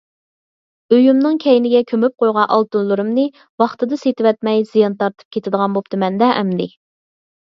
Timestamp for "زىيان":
4.71-4.95